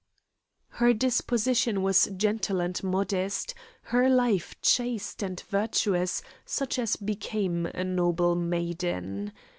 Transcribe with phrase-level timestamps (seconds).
[0.81, 3.53] Her disposition was gentle and modest,
[3.83, 9.31] her life chaste and virtuous such as became a noble maiden.